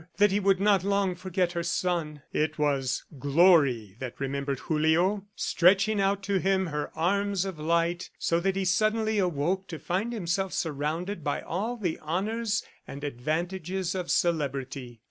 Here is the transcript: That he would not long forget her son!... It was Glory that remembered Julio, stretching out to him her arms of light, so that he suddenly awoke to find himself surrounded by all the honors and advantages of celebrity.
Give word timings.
That 0.17 0.31
he 0.31 0.39
would 0.39 0.59
not 0.59 0.83
long 0.83 1.13
forget 1.13 1.51
her 1.51 1.61
son!... 1.61 2.23
It 2.33 2.57
was 2.57 3.03
Glory 3.19 3.97
that 3.99 4.19
remembered 4.19 4.57
Julio, 4.61 5.27
stretching 5.35 6.01
out 6.01 6.23
to 6.23 6.39
him 6.39 6.65
her 6.65 6.89
arms 6.97 7.45
of 7.45 7.59
light, 7.59 8.09
so 8.17 8.39
that 8.39 8.55
he 8.55 8.65
suddenly 8.65 9.19
awoke 9.19 9.67
to 9.67 9.77
find 9.77 10.11
himself 10.11 10.53
surrounded 10.53 11.23
by 11.23 11.43
all 11.43 11.77
the 11.77 11.99
honors 12.01 12.63
and 12.87 13.03
advantages 13.03 13.93
of 13.93 14.09
celebrity. 14.09 14.99